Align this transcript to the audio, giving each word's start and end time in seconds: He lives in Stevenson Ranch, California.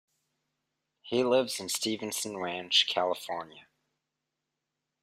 He 1.03 1.23
lives 1.23 1.59
in 1.59 1.69
Stevenson 1.69 2.37
Ranch, 2.37 2.87
California. 2.89 3.67